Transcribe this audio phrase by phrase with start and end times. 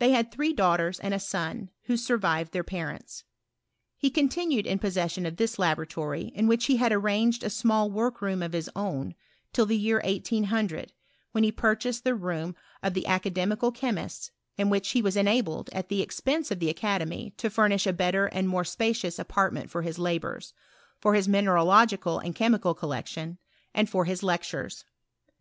[0.00, 3.22] They had three daughters and a son, ■who survived their parents.
[3.96, 7.88] He continued in pos session of this laboratory, in which he had arranged a small
[7.88, 9.14] work room of his own,
[9.52, 10.92] till the year 1800,
[11.30, 15.70] when he purchased the room of the Academical Che mists, in which he was enabled,
[15.72, 19.82] at the expense of the academy, to fomish a better and more spacious apartment for
[19.82, 20.52] his labours,
[20.98, 23.38] for bis mineralogical and chemical collection,
[23.72, 24.84] and for his lectures.